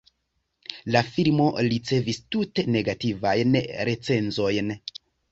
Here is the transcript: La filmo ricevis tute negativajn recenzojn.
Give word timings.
La 0.93 1.01
filmo 1.17 1.43
ricevis 1.67 2.19
tute 2.35 2.65
negativajn 2.75 3.57
recenzojn. 3.91 4.73